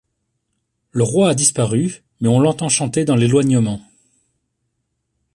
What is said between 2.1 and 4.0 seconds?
mais on l’entend chanter dans l’éloignement.